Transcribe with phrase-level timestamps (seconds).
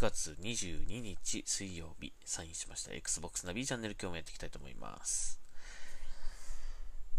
[0.00, 5.38] 9月22日水曜日、サインしました Xbox ナビチャンネル今日もやっていきたいと思います。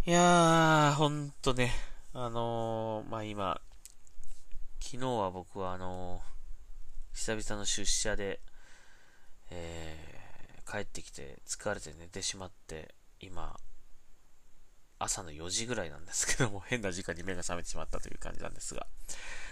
[0.08, 1.74] いやー、ほんとね、
[2.16, 3.62] あのー、まあ、今、
[4.80, 8.40] 昨日は僕はあのー、久々の出社で、
[9.52, 13.60] えー、帰ってきて疲れて寝てしまって、今、
[15.04, 18.88] 朝の4時ぐらいなんですけども、 変な時間に目が覚めてしまったという感じなんですが、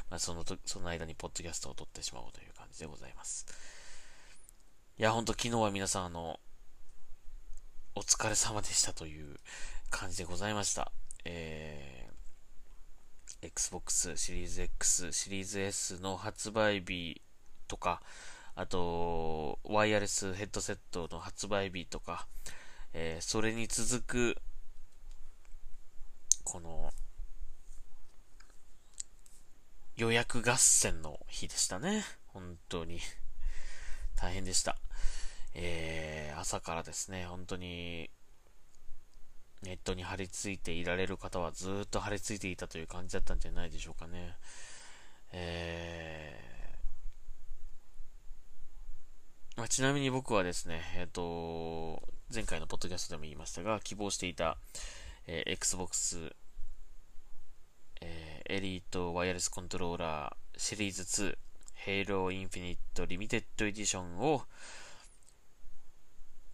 [0.09, 3.45] まあ、そのと、その間にポッドキャストを撮ってしまおうという感じでございます。
[4.97, 6.39] いや、ほんと昨日は皆さん、あの、
[7.95, 9.39] お疲れ様でしたという
[9.89, 10.91] 感じでございました。
[11.25, 17.21] えー、Xbox シリーズ X、シリーズ S の発売日
[17.67, 18.01] とか、
[18.55, 22.27] あと、ワイヤレスヘッドセットの発売日とか、
[22.93, 24.37] えー、それに続く、
[26.49, 26.91] この、
[29.97, 32.03] 予約合戦の日でしたね。
[32.25, 32.99] 本当に。
[34.15, 34.75] 大変でした。
[35.53, 38.09] えー、朝からですね、本当に、
[39.61, 44.35] ネットに張り付いていられる方はずっと張り付いていたという感じだったんじゃないでしょうかね。
[45.31, 52.01] えー、まあ、ちなみに僕はですね、えっ、ー、と、
[52.33, 54.57] 前回のポッドキャストでも言いましたが、希望していた、
[55.31, 56.33] えー、Xbox
[58.01, 61.37] えー、 Elite ワイヤレスコントローラーシリーズ2、
[61.75, 64.41] Halo Infinite Limited Edition を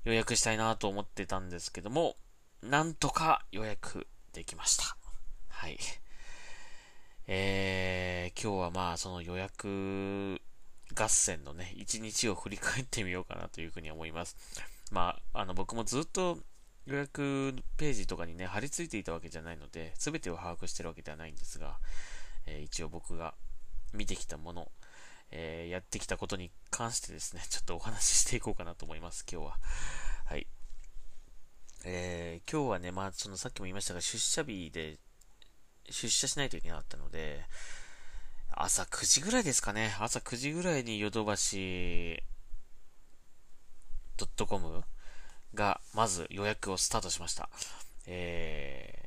[0.04, 2.18] 予約したいなと思ってたんですけども、
[2.64, 4.98] なんとか予約できました。
[5.48, 5.78] はい。
[7.28, 10.42] えー、今日はまあその予約
[10.94, 14.36] 合戦のね、一日を振り返ってみようかなというふうに思います。
[14.92, 16.40] まあ、あの僕もずっと
[16.86, 21.80] 予約ページとかにね、貼り付いていたわけじゃないので、全てを把握してるわけではないんですが、
[22.46, 23.34] えー、一応僕が
[23.94, 24.72] 見てきたもの、
[25.32, 29.60] えー、やってきたことに関してですね、 ちょっとお話ししていこうかなと思います、今日は。
[30.26, 30.48] はい。
[31.86, 35.00] えー、今日はね、まあ、そのさっきも言いましたが、出社日で、
[35.90, 37.46] 出社しないといけなかったので、
[38.52, 39.96] 朝9時ぐらいですかね。
[40.00, 42.24] 朝9時ぐらいにヨドバシ
[44.48, 44.84] .com
[45.54, 47.50] が、まず予約をスタートしました。
[48.08, 49.00] え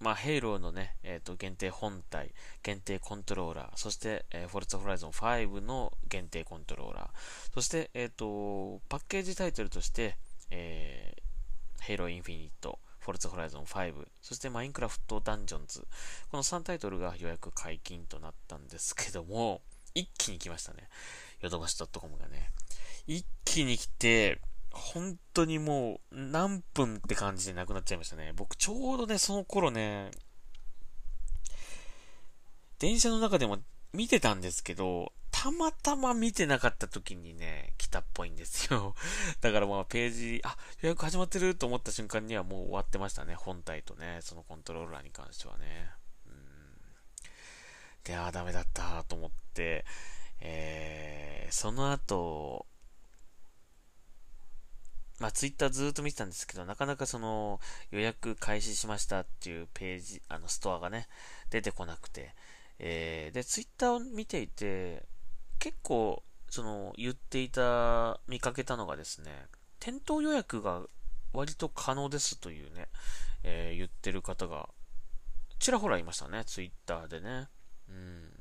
[0.00, 2.32] ー、まあ、ヘイローのね、えっ、ー、と、限定本体、
[2.62, 10.16] 限定コントローラー、そして、えー、フォルツァホライゾン5の限定コントローラー、そして、えっ、ー、と、パッケージタイトルとして、
[10.50, 15.86] えー、ヘイローインフィニット、フォルツホライゾン5、そしてマインクラフトダンジョンズ。
[16.30, 19.60] この3タイトルが予約解禁となったんですけども、
[19.94, 20.88] 一気に来ましたね。
[21.40, 22.50] ヨドバシ .com がね。
[23.06, 24.40] 一気に来て、
[24.72, 28.32] 本当にもう何分って感じでなくなっちゃいましたね。
[28.34, 30.10] 僕ちょうどね、その頃ね、
[32.78, 33.58] 電車の中でも
[33.92, 38.94] 見てたんですけど、たまたま見てなかった時にね、来たっぽいんですよ。
[39.40, 43.34] だからまあページ、あ、予約始まってると思った瞬間にはもう終わってましたね。
[43.34, 45.90] 本体とね、そのコントローラーに関してはね。
[46.26, 46.34] うん。
[48.04, 49.84] で、ああ、ダメだったと思って、
[50.40, 52.66] えー、その後、
[55.20, 57.60] まあ、ツイッターずっと見てたんですけど、なかなかその
[57.90, 61.06] 予約開始しましたっていうページ、あのストアがね、
[61.50, 62.34] 出てこなくて、
[62.78, 65.04] えー、で、ツイッターを見ていて、
[65.58, 69.46] 結構、その言っていた、見かけたのがですね、
[69.78, 70.82] 店頭予約が
[71.32, 72.88] 割と可能ですというね、
[73.44, 74.68] えー、言ってる方が、
[75.58, 77.48] ちらほらいましたね、ツイッターでね。
[77.88, 78.32] うん。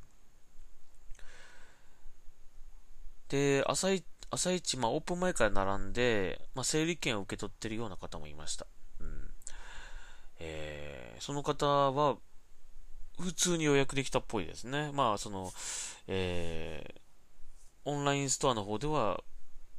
[3.29, 4.03] で、朝一
[4.33, 8.65] 朝一、まあ、オープン前から並んで、まあ、整理券を受け取ってるような方もいました。
[8.99, 9.29] うん。
[10.39, 12.17] えー、その方は、
[13.19, 14.91] 普通に予約できたっぽいですね。
[14.91, 15.53] まあ、その、
[16.07, 16.99] えー、
[17.85, 19.23] オンラインストアの方では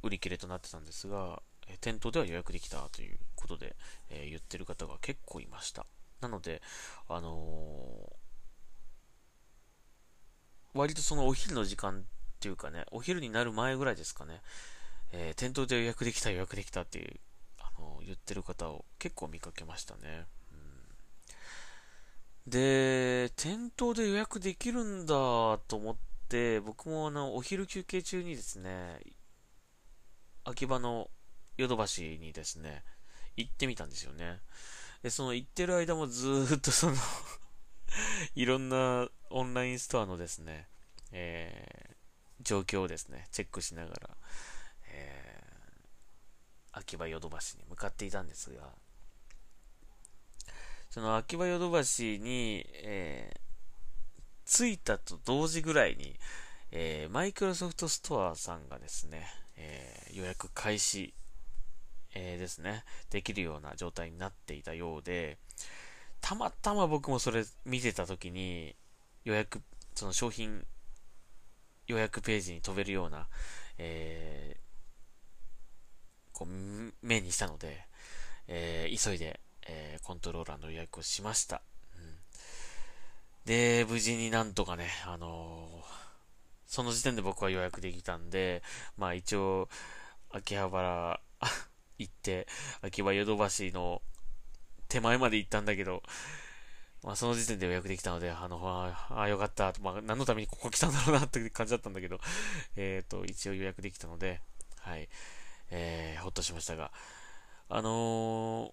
[0.01, 1.41] 売り切れとなってたんですが、
[1.81, 3.75] 店頭では予約できたということで、
[4.09, 5.85] えー、言ってる方が結構いました。
[6.21, 6.61] なので、
[7.09, 12.05] あのー、割とそのお昼の時間
[12.45, 14.39] ていうかね、お昼になる前ぐらいですかね、
[15.11, 17.19] えー、店頭で予約できた予約できたっていう、
[17.59, 20.27] あの、言ってる方を結構見かけましたね。
[22.45, 25.95] うん、で、店頭で予約できるんだと思っ
[26.29, 28.99] て、僕もあの、お昼休憩中にですね、
[30.43, 31.09] 秋葉の
[31.57, 32.83] ヨドバシにですね、
[33.37, 34.39] 行ってみたんですよね。
[35.01, 36.95] で、その行ってる間もずっとその
[38.35, 40.67] いろんなオンラインストアのですね、
[41.11, 41.94] え
[42.41, 44.09] 状況をですね、チェックしながら、
[44.91, 48.69] えー、秋葉ヨドバシに向かっていたんですが、
[50.89, 53.39] その秋葉ヨドバシに、えー、
[54.45, 56.15] 着いたと同時ぐらいに、
[56.71, 59.27] えー、マイクロソフトストアさんがですね、
[59.57, 61.13] えー、予約開始、
[62.13, 65.37] えー、ですね、できるような状態になっていたようで、
[66.21, 68.75] たまたま僕もそれ見てた時に、
[69.25, 69.61] 予約、
[69.95, 70.65] その商品
[71.87, 73.27] 予約ページに飛べるような、
[73.77, 77.85] えー、こう、目にしたので、
[78.47, 81.61] えー、急いで、えー、コントローラーの予約をしました。
[81.97, 82.17] うん、
[83.45, 85.83] で、無事になんとかね、あの
[86.67, 88.61] その時点で僕は予約できたんで、
[88.97, 89.69] まあ一応、
[90.31, 91.21] 秋葉原
[91.97, 92.47] 行って、
[92.81, 94.01] 秋葉ヨドバシの
[94.89, 96.03] 手前まで行ったんだけど、
[97.05, 99.71] まあ、その時点で予約できたので、あの、ああ、よかった。
[99.79, 102.19] まあ、何のためにここ来たんだろうなって感じだったんだけど、
[102.75, 104.41] えっ、ー、と、一応予約できたので、
[104.79, 105.07] はい、
[105.69, 106.91] えー、ほっとしましたが、
[107.69, 108.71] あのー、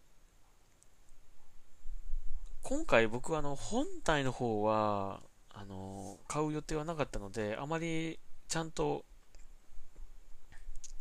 [2.63, 8.19] 今回僕はあの、本体の方は、あのー、買う予定はなかったので、あまり
[8.49, 9.05] ちゃんと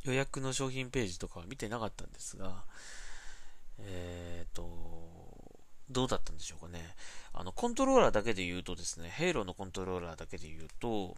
[0.03, 2.65] 予約の商品ページとかは見てなかったんですが、
[3.77, 4.90] えっ、ー、と、
[5.91, 6.95] どうだったんでしょうかね。
[7.33, 11.15] あの、コントローラーだけで言うとですね、ヘイローのコントローラーだけで言うと、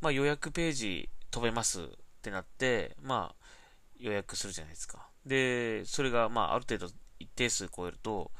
[0.00, 1.86] まあ予約ページ飛べますっ
[2.22, 3.44] てなって、まあ
[3.98, 5.08] 予約するじゃないですか。
[5.26, 8.30] で、それがまあある程度一定数超えると、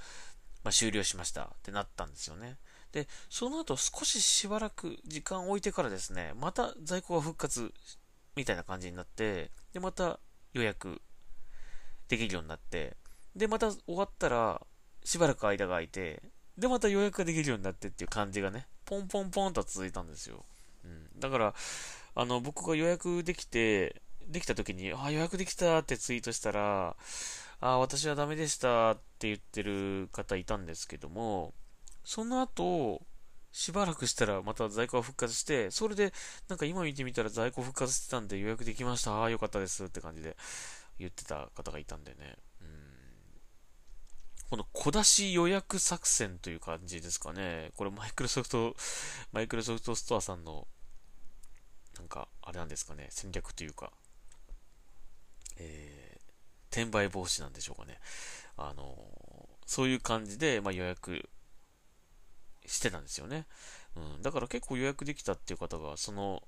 [0.64, 2.56] まあ、終了しましたってなったんですよね。
[2.92, 7.72] で、その後少ししばらく時間を置いてからですね、また在庫が復活
[8.36, 10.20] みたいな感じになって、で、また
[10.52, 11.00] 予約
[12.08, 12.96] できるようになって、
[13.38, 14.60] で、また終わったら、
[15.04, 16.22] しばらく間が空いて、
[16.58, 20.44] で、また予約ができるようになってっていう感じがね、ポンポンポンと続いたんですよ。
[20.84, 21.20] うん。
[21.20, 21.54] だから、
[22.16, 26.96] あの、僕が予約できて、できた時に、あ、予約できたってツイートしたら、
[27.60, 31.54] あ、私はダメでしたって言ってる方いたんですけども、
[32.04, 33.06] その後、
[33.52, 36.12] しばらくしたらまた在庫が復活して、それで、
[36.48, 39.12] なんか今見てみたら在庫復活してたんで予約できました。
[39.12, 40.36] ああ、よかったですって感じで
[40.98, 42.36] 言ってた方がいたんでね。
[44.50, 47.70] この小出し予約作戦という感じですかね。
[47.76, 48.74] これマイクロソフト、
[49.32, 50.66] マイクロソフトストアさんの、
[51.98, 53.92] なんか、あれなんですかね、戦略というか、
[55.58, 56.20] えー、
[56.70, 57.98] 転売防止なんでしょうかね。
[58.56, 61.28] あのそういう感じで、まあ、予約
[62.66, 63.46] してたんですよね。
[63.96, 66.42] うん、だから結構予約できたっていう方が、その、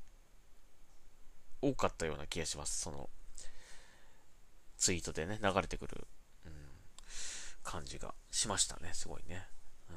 [1.61, 2.81] 多かったような気がします。
[2.81, 3.11] その、
[4.79, 6.07] ツイートでね、流れてくる
[7.63, 9.47] 感じがしましたね、すごいね。
[9.89, 9.97] うん、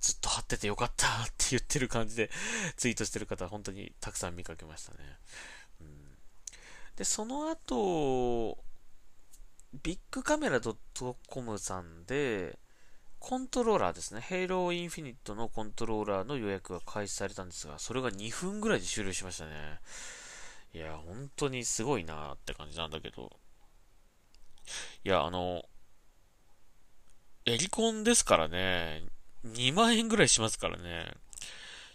[0.00, 2.30] ずっと貼っててよかったって言ってる感じで
[2.76, 4.98] ツイートしてる方、本当にたくさん見かけましたね。
[5.80, 5.88] うん、
[6.96, 8.58] で、その後、
[9.82, 10.60] ビッグカメラ
[11.28, 12.58] .com さんで、
[13.18, 14.20] コントローラーですね。
[14.20, 19.80] ヘイローインフィニットのコントローラーの予約が開始されたんですが、それが2分ぐらいで終了しましたね。
[20.72, 23.36] いや、本当にすごいなーって感じなんだけど。
[25.04, 25.64] いや、あの、
[27.44, 29.04] エリコンですからね、
[29.46, 31.12] 2万円ぐらいしますからね。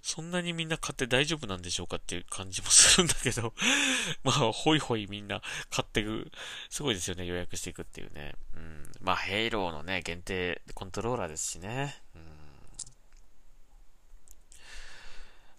[0.01, 3.54] そんなにみんな買って大丈夫なんでしょうかっていう感じもするんだけど
[4.24, 6.32] まあ、ほいほいみんな買っていく。
[6.70, 8.34] すごいですよね、予約していくっていうね。
[8.56, 8.92] うん。
[9.01, 12.01] まあ、ヘイローのね、限定コントローラーですしね。
[12.16, 12.20] う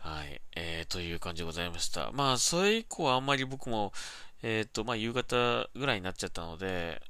[0.09, 0.11] ん。
[0.11, 0.41] はい。
[0.57, 2.11] えー、という感じでございました。
[2.11, 3.93] まあ、それ以降はあんまり僕も、
[4.43, 7.01] えっ、ー、と、まあ、夕方ぐらいになっちゃったので、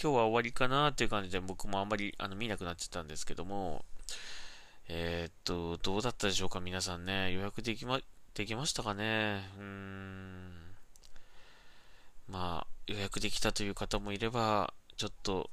[0.00, 3.84] 今日は終わりかなっていう感じで僕もあんまりあの見なくなっちゃったんですけども、
[4.88, 7.32] えー、っと、どうだったでしょうか皆さんね。
[7.32, 8.00] 予約できま、
[8.34, 10.52] できましたかねうーん。
[12.28, 15.50] まあ、予約できたという方もいれば、ちょっと、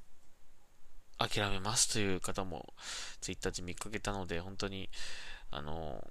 [1.18, 2.74] 諦めますという方も、
[3.22, 4.90] ツイッターで見かけたので、本当に、
[5.52, 6.06] あの、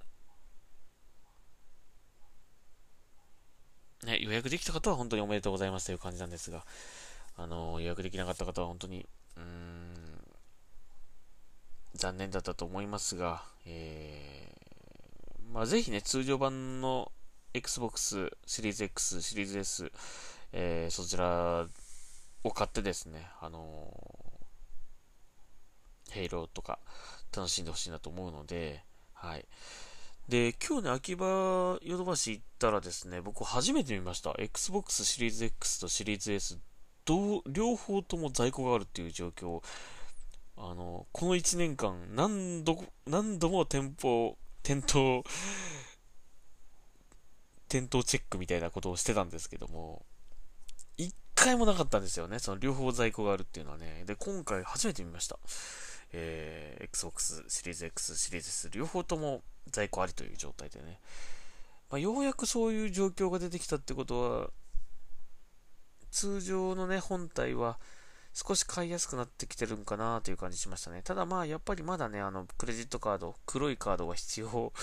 [4.03, 6.65] ね、予約できた方は本当におめでとうございますという感じなんですが、
[7.35, 9.95] あの、予約できなかった方は本当に、うーん、
[11.95, 17.11] 残念だったと思いますが、えー、まあ、ぜひね、通常版の
[17.53, 19.91] Xbox シリーズ X、シリーズ S、
[20.53, 21.65] えー、そちら
[22.43, 23.93] を買ってですね、あの、
[26.11, 26.79] ヘイローとか
[27.35, 29.45] 楽しんでほしいなと思うので、はい。
[30.29, 34.35] で、今日ね、秋葉ヨドバシ行ったらですね、僕初めて見ました。
[34.37, 36.59] Xbox シリーズ X とシリーズ S、
[37.47, 39.63] 両方とも在庫があるっていう状況、
[40.55, 45.23] あの、この1年間、何度、何度も店舗、店頭、
[47.67, 50.05] 店頭チェックみたいなことをしてたんですけども、
[50.95, 52.37] 一回もなかったんですよね。
[52.37, 54.03] その両方在庫があるっていうのはね。
[54.05, 55.39] で、今回初めて見ました。
[56.11, 60.99] えー、Xbox シリーズ X、シリーズ S 両方とも在庫ありという状態でね、
[61.89, 64.49] まあ、ようやくそういう状況が出てきたってことは、
[66.11, 67.79] 通常のね、本体は
[68.33, 71.01] 少し買いやすくなってきてるんかなという感じしましたね。
[71.03, 74.73] ただまあ、やっぱりまだね、あの、クレジットカード、黒いカードが必要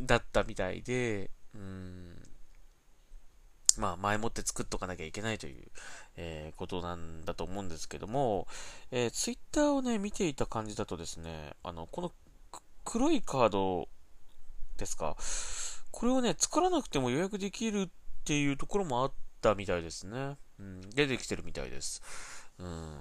[0.00, 2.22] だったみたいで、うん、
[3.78, 5.68] まあ、前もって作っとかなきゃいけないという、
[6.16, 8.46] えー、ことなんだと思うんですけども、
[8.90, 12.12] えー、ツイッターをね、見ていた感じだとですね、あの、この
[12.86, 13.88] 黒いカード
[14.78, 15.16] ですか、
[15.90, 17.88] これをね、作らなくても予約できるっ
[18.24, 19.12] ていうところもあっ
[19.42, 20.38] たみたいですね。
[20.58, 22.00] うん、出てきてるみたいです。
[22.58, 22.96] うん。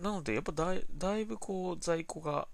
[0.00, 2.48] なので、やっぱだいだいぶこう、在庫が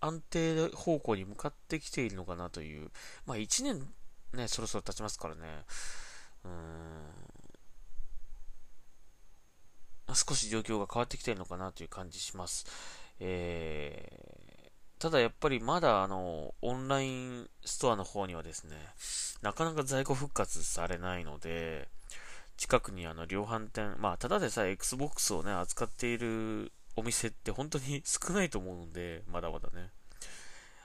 [0.00, 2.90] 安定方向に向かってきているのかなという、
[3.26, 3.86] まあ1年
[4.32, 5.40] ね、そろそろ経ちますからね。
[6.44, 6.54] うーん。
[10.14, 12.66] 少し状況が変わってきてるのかなという感じします。
[13.18, 14.45] えー、
[15.06, 18.74] ただやっぱりまだあの、オンラインストアの方にはですね、
[19.40, 21.86] なかなか在庫復活されないので、
[22.56, 29.92] 近くにあの量販店、まあ、ただでさえ Xbox をね、扱っているお店って本当に 少ないと思うんで、まだまだね。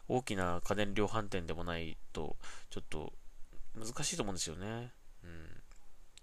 [0.08, 2.38] 大きな家電量販店でもないと、
[2.70, 3.14] ちょっと
[3.74, 4.94] 難しいと思うんですよね。
[5.24, 5.64] うん。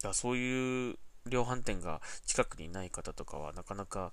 [0.04, 4.12] だそういう量販店が近くにない方とかはなかなか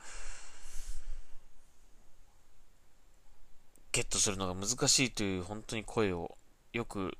[3.95, 6.35] ゲットするのが難しいという本当に声を
[6.73, 7.13] よく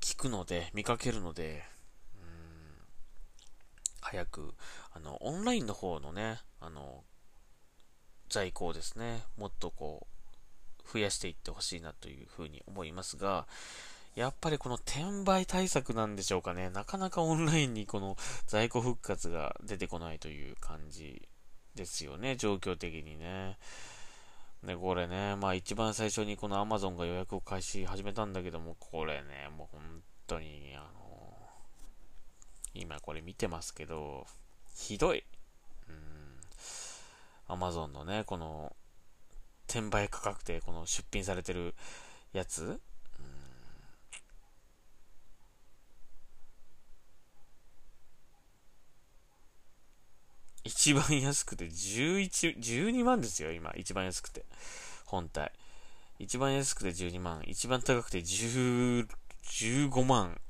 [0.00, 1.64] 聞くので、見かけるので、
[2.14, 2.22] うん、
[4.02, 4.52] 早く、
[4.92, 7.02] あの、オンラインの方のね、あの、
[8.28, 10.06] 在庫をですね、もっとこ
[10.84, 13.46] う、増やしていってほしいなというふうに思いますが、
[14.16, 16.68] やっぱりこの転売対策なんでしょうかね。
[16.68, 21.26] なかなかオンラインにこの在庫復活が出てこないという感じ
[21.74, 22.36] ですよね。
[22.36, 23.56] 状況的にね。
[24.66, 31.16] で、これね、まあ一番最初にこの Amazon が予約を開始始めたんだけども、これね、もう本当に、あの
[32.74, 34.26] 今これ見てますけど、
[34.74, 35.24] ひどい。
[35.88, 37.56] うん。
[37.56, 38.74] Amazon のね、この
[39.68, 41.74] 転売価格でこの出品されてる
[42.32, 42.80] やつ、
[50.66, 53.72] 一番安くて11、12万ですよ、今。
[53.76, 54.44] 一番安くて。
[55.04, 55.52] 本体。
[56.18, 57.42] 一番安くて12万。
[57.46, 59.06] 一番高くて10、
[59.44, 60.40] 15万。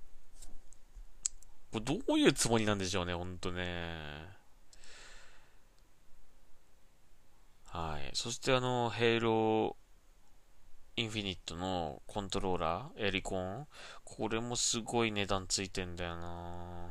[1.71, 4.37] これどういうつもりなんでしょうね、ほんとね。
[7.67, 8.11] はい。
[8.15, 13.67] そしてあの、ヘイローインフィニットのコントローラー、エリコン。
[14.03, 16.89] これもすごい値段ついてんだよな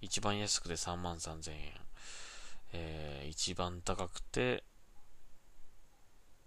[0.00, 1.85] 一番安くて3万3000円。
[2.72, 4.64] えー、一番高くて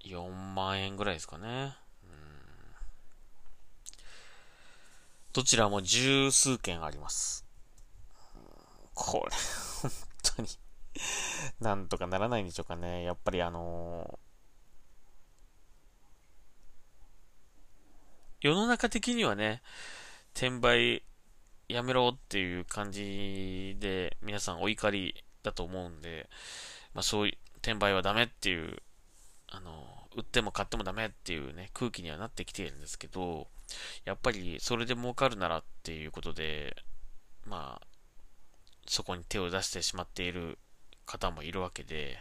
[0.06, 1.76] 4万円ぐらいですかね。
[5.32, 7.46] どちらも十数件あります。
[8.94, 9.36] これ、
[9.82, 9.92] 本
[10.36, 10.50] 当に
[11.60, 13.04] なんとかならないんでしょうかね。
[13.04, 19.62] やっぱりあのー、世の中的にはね、
[20.34, 21.04] 転売
[21.68, 26.30] やめろっていう感じで皆さんお怒りだと思うんで、
[26.94, 28.82] まあそういう、転売はダメっていう、
[29.48, 33.48] あの、売っても買ってもダメっていうね、空気にはなってきているんですけど、
[34.06, 36.76] やっぱりそれで儲かるならっていうことで、
[37.46, 37.88] まあ、
[38.88, 40.58] そこに手を出してしまっている
[41.06, 42.18] 方もいるわけで、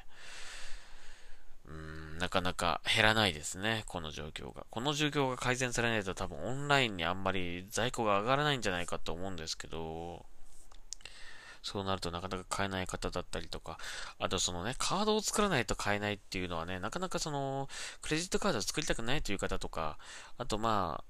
[1.67, 4.67] うん、なかなか減らないですね、この状況が。
[4.71, 10.27] この状況が改善されないと多分オンラインにあんまり在庫が上がらないんじゃないかと思うんですけど、
[11.63, 13.79] そうなるとなかなか買えない方だったりとか、
[14.19, 17.69] あとそのね、カードを作らないと買えないっていうのはね、なかなかその、
[18.01, 19.99] クレジットカードを作りたくないという方とか、
[20.37, 21.05] あとまあ、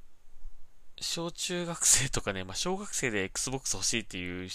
[1.00, 4.50] 小中学生とかね、まあ小学生で Xbox 欲しいっていう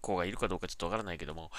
[0.00, 1.50] 子がいるかどうかちょっとわからないけども、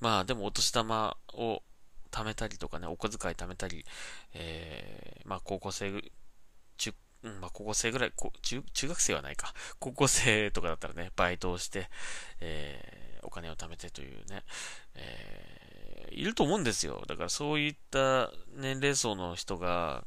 [0.00, 1.62] まあでもお年玉を
[2.10, 3.84] 貯めたりとかね、お小遣い貯めたり、
[4.34, 5.92] えー、まあ高校生、
[7.22, 9.54] うん、まあ高校生ぐらい、こ中、中学生はないか。
[9.78, 11.90] 高校生とかだったらね、バイトをして、
[12.40, 14.44] えー、お金を貯めてというね、
[14.94, 17.04] えー、いると思うんですよ。
[17.06, 20.04] だからそういった年齢層の人が、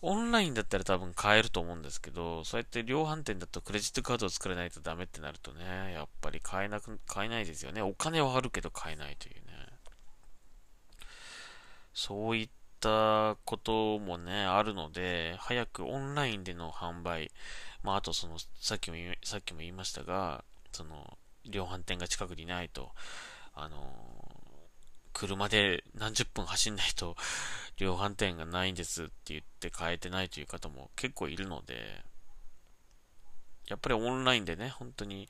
[0.00, 7.82] オンラインだったら多分買えると思うんですけど、そうやって量販店だとクレジットカードを作れないとダメってなるとね、やっぱり買えなく、買えないですよね。
[7.82, 9.42] お金はあるけど買えないというね。
[11.94, 12.48] そういっ
[12.78, 17.30] ったこともね、あるので、早くオンラインでの販売、
[17.82, 22.90] まあ、あとその、さっきも、さっきも言いましたが、その、量販店が近くにないと、
[23.54, 23.76] あの、
[25.12, 27.16] 車で何十分走んないと
[27.76, 32.04] 量販店がないんですって言って買えてないという方も結構いるので、
[33.66, 35.28] やっぱりオンラインでね、本当に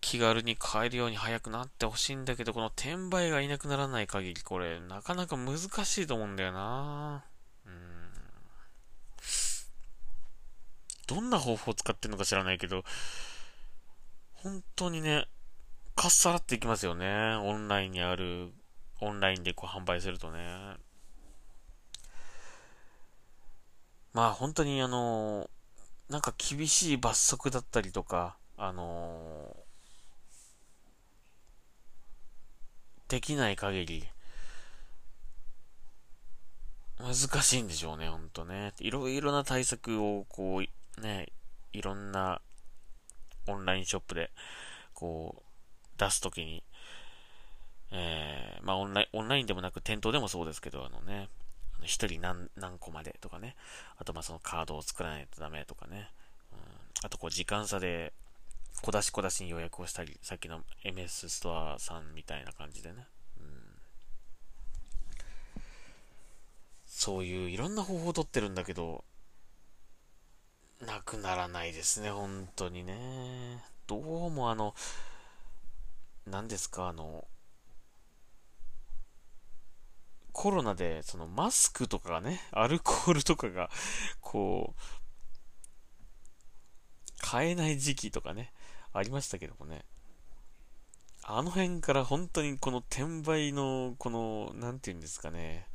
[0.00, 7.24] 気軽に買えるように早くなってほしいんだけど、この転売がいなくならない限り、これ、なかなか難しいと思うんだよな
[7.66, 8.10] うん。
[11.06, 12.84] どんな方法を使ってるのか知らないけど、
[14.34, 15.26] 本当にね、
[15.96, 17.34] かっさらっていきますよね。
[17.42, 18.52] オンラインにある、
[19.00, 20.76] オンラインでこう販売するとね。
[24.12, 25.50] まあ本当にあの、
[26.08, 29.56] なんか厳しい罰則だったりとか、あの
[33.08, 34.08] できない限り、
[36.98, 38.74] 難しいんでしょうね、ほんとね。
[38.80, 40.62] いろいろな対策を、こ
[40.98, 41.28] う、ね、
[41.72, 42.40] いろんな
[43.46, 44.30] オンラインショップで、
[44.94, 46.62] こう、出すときに、
[47.90, 51.28] えー、まあオンライン、オンラインでもなく店頭でもそうですけど、あのね、
[51.82, 53.56] 一人何、何個までとかね、
[53.96, 56.10] あとまあそのカードを作らないとダメとかね、
[56.52, 56.58] うん、
[57.04, 58.12] あとこう時間差で
[58.80, 63.06] 小出し小出しに予約をしたり、さっきの MS ストアさんみたいな感じでね。
[63.38, 63.44] うん、
[66.86, 69.04] そういういろんな方法をとってるんだけど、
[70.80, 73.64] なくならないですね、本当にね。
[73.86, 74.74] どうもあの、
[76.26, 77.26] 何ですか、あの、
[80.32, 83.70] コロナで、そのマスクとかがね、アルコールとかが、
[84.20, 84.80] こう、
[87.20, 88.52] 買えない時期とかね、
[88.92, 89.84] ありましたけどもね。
[91.22, 95.66] あの辺から本当にこの転売の、この、なんて言うんですかね。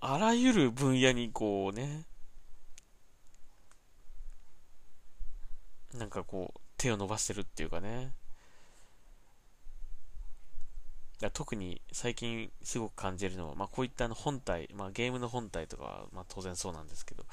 [0.00, 2.04] あらゆる分野にこうね、
[5.94, 8.12] なんかこう、手を伸ばしてるっていうかね。
[11.32, 17.24] 特に最近すごく感じるのは、まあ、こういったあの本体、まあ、ゲームの本体とかは、まあ、当然そうなんですけど、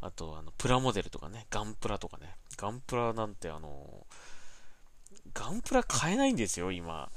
[0.00, 2.36] あと、あの、プラモデルとかね、ガンプラとかね。
[2.56, 4.06] ガンプラなんてあの、
[5.34, 7.10] ガンプラ買えないんですよ、今。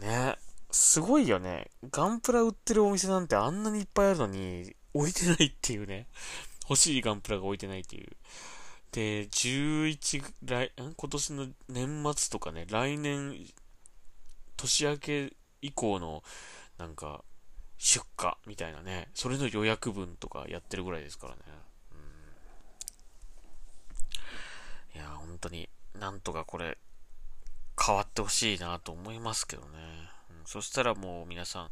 [0.00, 0.36] ね。
[0.70, 1.70] すごいよね。
[1.90, 6.08] ガンプラ売ってるお店なんてあんなにいっぱいあるのに、置いてないっていうね。
[6.68, 8.16] 欲しいガンプラが置いてないっていう。
[8.92, 13.46] で、11、来、今年の年末とかね、来年、
[14.56, 16.22] 年明け以降の、
[16.78, 17.24] なんか、
[17.76, 21.42] 出荷みたいなね、それの予約分とかやってるぐらいですからね。
[24.94, 26.78] いや、本当になんとかこれ
[27.80, 29.78] 変わってほしいなと思いますけどね。
[30.30, 31.70] うん、そしたらもう皆さん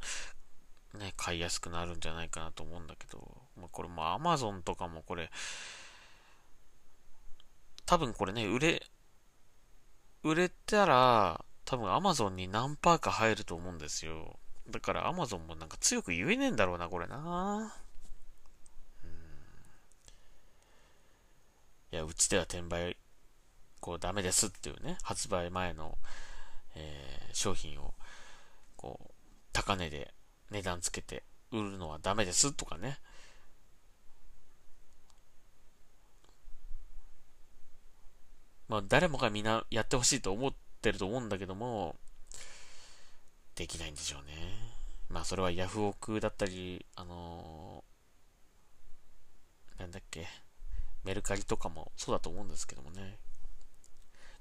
[0.99, 3.19] ね、買いやすくなるんじゃないかなと思うんだけど、
[3.57, 5.31] まあ、これも Amazon とかもこれ、
[7.87, 8.83] 多分これね、売れ、
[10.23, 14.39] 売れたら、多分 Amazon に何パーか入ると思うんですよ。
[14.71, 17.73] だから Amazon もなんか強く言えねえんだろうな、これな。
[19.05, 19.11] うん
[21.93, 22.97] いや、うちでは転売
[23.83, 25.99] こうダメですっていうね、発売前の、
[26.77, 27.95] えー、商品を、
[28.77, 29.13] こう、
[29.53, 30.15] 高値で
[30.53, 33.01] 値段つけて売るのはダメですとかね。
[38.69, 41.97] まあ、誰もがみんなやってほしいと思ってると思うんだけども、
[43.57, 44.33] できないんでしょうね。
[45.09, 50.29] まあ、それはヤフオクだったり、あのー、なんだっけ、
[51.03, 53.19] メルカリとかもそうだと思うんですけどもね。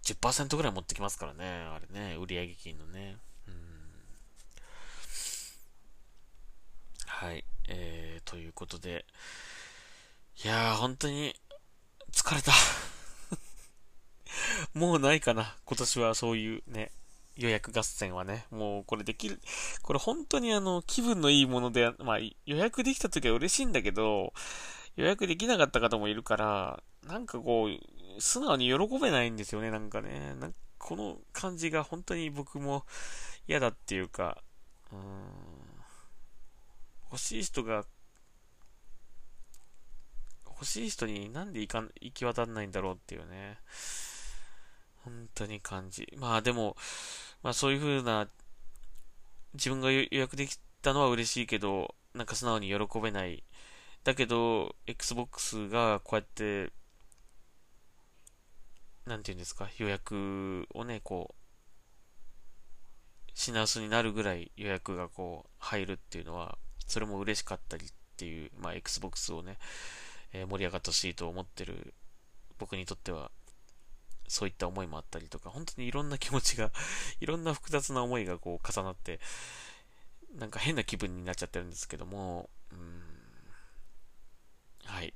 [0.04, 3.18] 10%ぐらい持ってきますからね、あれね、売上金のね。
[3.48, 3.54] うん。
[7.06, 9.06] はい、えー、ということで、
[10.44, 11.36] いやー、本当に、
[12.12, 12.52] 疲れた。
[14.74, 16.92] もうないかな、今年はそういうね、
[17.38, 19.40] 予約合戦はね、もうこれできる、
[19.82, 24.34] これ本当にあの、気分のいいもので、まあ予約できた時は嬉しいんだけど、
[24.96, 27.70] 予約できなかった方もいるから、なんかこう、
[28.20, 30.36] 素直に喜べないんですよね、なんかね。
[30.40, 32.86] なんかこの感じが本当に僕も
[33.48, 34.44] 嫌だっていうか、
[34.92, 35.00] うん、
[37.12, 37.86] 欲しい人が、
[40.46, 43.58] 欲しい人になんで行か行き渡らないんだろうっていうね。
[45.04, 46.08] 本当に感じ。
[46.18, 46.76] まあでも、
[47.44, 48.28] まあそういう風な、
[49.54, 53.44] 自分が予約できたのは嬉しいけど、なんか素直に喜べない。
[54.04, 56.72] だけど、Xbox がこうやって
[59.06, 61.42] なんていうんですか、予約をね、こう、
[63.34, 69.58] 品薄になるぐらい予約がこう、入るっていうのは、それも嬉しかったりっていう、まあ、Xbox をね、
[70.34, 71.94] えー、盛り上がってほしいと思ってる
[72.62, 73.32] 僕にとっては、
[74.28, 76.72] そういった思いもあったりとか、本当にいろんな気持ちが、
[77.20, 79.20] いろんな複雑な思いがこう重なって、
[80.36, 83.04] なんか変な気分になっちゃってるんですけども、うん、
[84.86, 85.14] はい。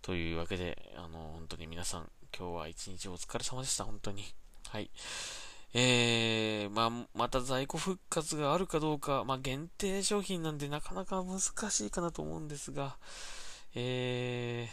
[0.00, 4.22] というわけで、あの、本当に皆さん、今日は一日お疲れ様でした、本当に。
[4.68, 4.90] はい。
[5.72, 12.98] えー、まあ、また在庫復活があるかどうか、まあ、限定商品なんでなかなか難しいかなと思うんですが、
[13.74, 14.68] え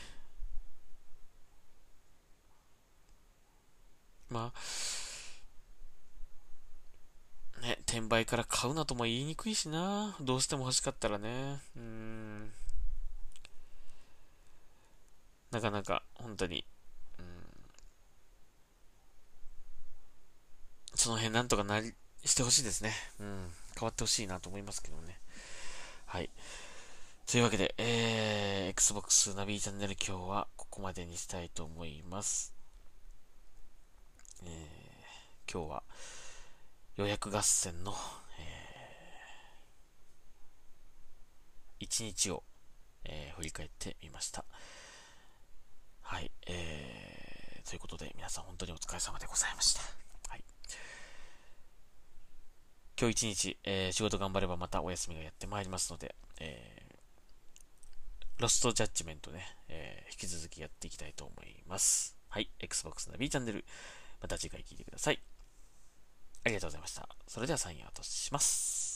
[4.30, 4.60] ー、まあ、
[7.62, 10.18] ね、転売から買うなとも言いにくいしな。
[10.20, 11.62] どうしても欲しかったらね。
[11.78, 12.52] うん。
[15.52, 16.66] なかなか、本当に、
[20.96, 21.94] その辺なんとかなり、
[22.26, 22.94] してほしいですね。
[23.20, 23.52] うん。
[23.78, 25.20] 変わってほしいなと思いますけどね。
[26.06, 26.30] はい。
[27.26, 32.54] というわけで、えー、Xbox ナビチャンネル今日はここまでにしたいと思います。
[34.44, 35.84] えー、今日は
[36.98, 37.94] 予約合戦の、
[38.40, 42.44] えー、1日を、
[43.06, 44.46] えー、振り返ってみました。
[46.02, 50.03] はい、えー、ということで皆さん本当にお疲れ様でございました。
[53.00, 62.16] 今日一日、えー、仕事頑張ればまたお休みがやってまいりますので、えー、ロストジャッジメントね、えー、引き続きやっていきたいと思います。
[62.30, 63.66] はい、Xbox の B チャンネル、
[64.22, 65.20] また次回聞いてください。
[66.46, 67.08] ありがとうございました。
[67.28, 68.93] それではサインアウトします。